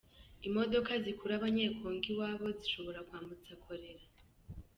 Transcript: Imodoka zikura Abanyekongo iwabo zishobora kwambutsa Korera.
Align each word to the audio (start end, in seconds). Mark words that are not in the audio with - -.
Imodoka 0.47 0.91
zikura 1.03 1.33
Abanyekongo 1.37 2.05
iwabo 2.13 2.45
zishobora 2.59 2.99
kwambutsa 3.07 3.51
Korera. 3.63 4.05